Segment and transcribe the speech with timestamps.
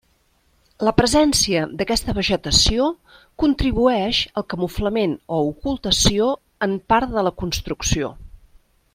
[0.87, 2.87] La presència d'aquesta vegetació
[3.43, 6.31] contribueix al camuflament o ocultació
[6.69, 8.11] en part de la construcció.